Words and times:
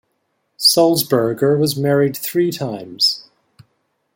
Sulzberger 0.57 1.59
was 1.59 1.75
married 1.77 2.17
three 2.17 2.49
times. 2.51 3.25